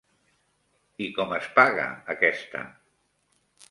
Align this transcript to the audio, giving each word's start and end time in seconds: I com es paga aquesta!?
I 1.07 1.11
com 1.19 1.37
es 1.37 1.51
paga 1.61 1.87
aquesta!? 2.17 2.67